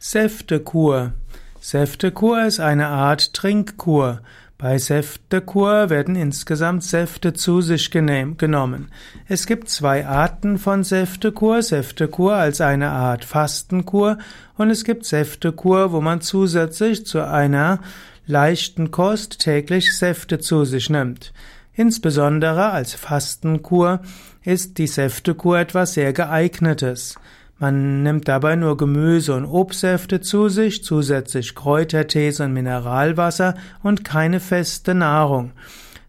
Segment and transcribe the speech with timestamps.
[0.00, 1.12] Säftekur.
[1.60, 4.20] Säftekur ist eine Art Trinkkur.
[4.56, 8.92] Bei Säftekur werden insgesamt Säfte zu sich genommen.
[9.26, 11.62] Es gibt zwei Arten von Säftekur.
[11.62, 14.18] Säftekur als eine Art Fastenkur
[14.56, 17.80] und es gibt Säftekur, wo man zusätzlich zu einer
[18.24, 21.32] leichten Kost täglich Säfte zu sich nimmt.
[21.74, 23.98] Insbesondere als Fastenkur
[24.44, 27.16] ist die Säftekur etwas sehr geeignetes.
[27.58, 34.38] Man nimmt dabei nur Gemüse und Obstsäfte zu sich, zusätzlich Kräutertees und Mineralwasser und keine
[34.38, 35.52] feste Nahrung.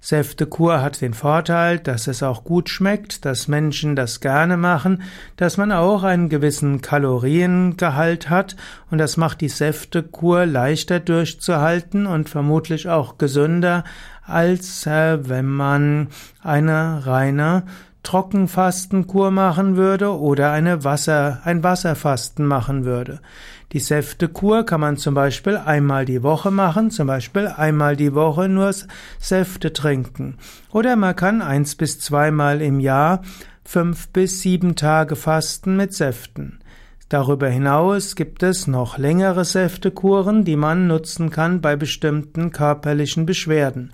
[0.01, 5.01] Säftekur hat den Vorteil, dass es auch gut schmeckt, dass Menschen das gerne machen,
[5.35, 8.55] dass man auch einen gewissen Kaloriengehalt hat
[8.91, 13.83] und das macht die Säftekur leichter durchzuhalten und vermutlich auch gesünder,
[14.23, 16.07] als äh, wenn man
[16.41, 17.63] eine reine
[18.03, 23.19] Trockenfastenkur machen würde oder eine Wasser, ein Wasserfasten machen würde.
[23.71, 28.49] Die Säftekur kann man zum Beispiel einmal die Woche machen, zum Beispiel einmal die Woche
[28.49, 28.73] nur
[29.19, 30.37] Säfte trinken.
[30.71, 33.21] Oder man kann eins bis zweimal im Jahr
[33.63, 36.59] fünf bis sieben Tage fasten mit Säften.
[37.09, 43.93] Darüber hinaus gibt es noch längere Säftekuren, die man nutzen kann bei bestimmten körperlichen Beschwerden.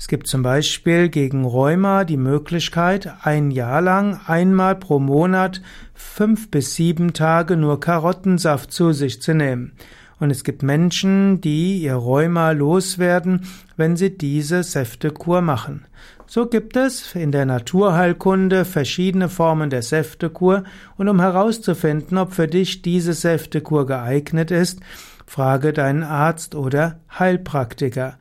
[0.00, 5.60] Es gibt zum Beispiel gegen Rheuma die Möglichkeit, ein Jahr lang einmal pro Monat
[5.92, 9.72] fünf bis sieben Tage nur Karottensaft zu sich zu nehmen.
[10.18, 15.84] Und es gibt Menschen, die ihr Rheuma loswerden, wenn sie diese Säftekur machen.
[16.26, 20.64] So gibt es in der Naturheilkunde verschiedene Formen der Säftekur
[20.96, 24.80] und um herauszufinden, ob für dich diese Säftekur geeignet ist,
[25.26, 28.16] frage deinen Arzt oder Heilpraktiker.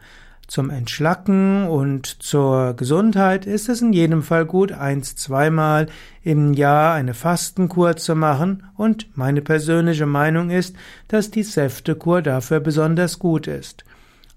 [0.50, 5.86] Zum Entschlacken und zur Gesundheit ist es in jedem Fall gut, eins, zweimal
[6.24, 10.76] im Jahr eine Fastenkur zu machen und meine persönliche Meinung ist,
[11.08, 13.86] dass die Säftekur dafür besonders gut ist.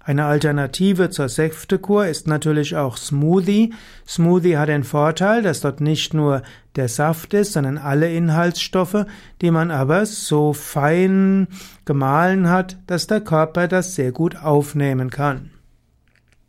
[0.03, 3.73] Eine Alternative zur Säftekur ist natürlich auch Smoothie.
[4.07, 6.43] Smoothie hat den Vorteil, dass dort nicht nur
[6.75, 9.07] der Saft ist, sondern alle Inhaltsstoffe,
[9.41, 11.47] die man aber so fein
[11.85, 15.49] gemahlen hat, dass der Körper das sehr gut aufnehmen kann.